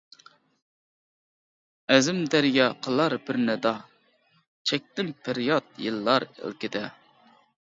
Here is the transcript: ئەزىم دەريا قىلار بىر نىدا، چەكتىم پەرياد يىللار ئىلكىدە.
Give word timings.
ئەزىم 1.95 2.21
دەريا 2.35 2.65
قىلار 2.87 3.15
بىر 3.27 3.39
نىدا، 3.49 3.75
چەكتىم 4.73 5.13
پەرياد 5.29 5.71
يىللار 5.89 6.27
ئىلكىدە. 6.33 6.83